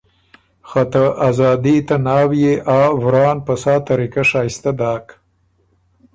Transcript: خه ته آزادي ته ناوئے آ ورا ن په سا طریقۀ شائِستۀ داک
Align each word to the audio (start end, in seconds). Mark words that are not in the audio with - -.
خه 0.69 0.83
ته 0.91 1.03
آزادي 1.29 1.75
ته 1.87 1.95
ناوئے 2.05 2.53
آ 2.77 2.79
ورا 3.01 3.27
ن 3.35 3.37
په 3.45 3.53
سا 3.61 3.73
طریقۀ 3.87 4.23
شائِستۀ 4.31 4.71
داک 4.79 5.05